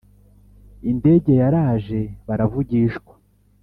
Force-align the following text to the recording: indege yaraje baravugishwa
indege 0.91 1.31
yaraje 1.41 1.99
baravugishwa 2.27 3.13